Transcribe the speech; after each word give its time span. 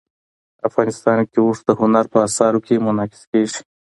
افغانستان 0.67 1.17
کې 1.31 1.39
اوښ 1.43 1.57
د 1.67 1.69
هنر 1.79 2.05
په 2.13 2.17
اثار 2.27 2.53
کې 2.65 2.83
منعکس 2.85 3.21
کېږي. 3.31 3.59